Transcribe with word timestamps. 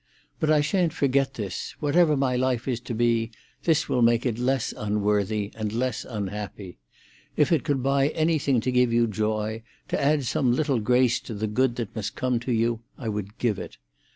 But 0.39 0.49
I 0.49 0.61
shan't 0.61 0.93
forget 0.93 1.35
this; 1.35 1.75
whatever 1.79 2.17
my 2.17 2.35
life 2.35 2.67
is 2.67 2.79
to 2.79 2.95
be, 2.95 3.29
this 3.65 3.87
will 3.87 4.01
make 4.01 4.25
it 4.25 4.39
less 4.39 4.73
unworthy 4.75 5.51
and 5.55 5.71
less 5.71 6.05
unhappy. 6.05 6.79
If 7.37 7.51
it 7.51 7.63
could 7.63 7.83
buy 7.83 8.07
anything 8.09 8.61
to 8.61 8.71
give 8.71 8.91
you 8.91 9.05
joy, 9.05 9.61
to 9.89 10.01
add 10.01 10.25
some 10.25 10.53
little 10.55 10.79
grace 10.79 11.19
to 11.19 11.35
the 11.35 11.45
good 11.45 11.75
that 11.75 11.95
must 11.95 12.15
come 12.15 12.39
to 12.39 12.51
you, 12.51 12.79
I 12.97 13.09
would 13.09 13.37
give 13.37 13.59
it. 13.59 13.77